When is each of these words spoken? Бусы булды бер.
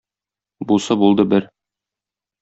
Бусы 0.71 0.97
булды 1.01 1.25
бер. 1.33 1.45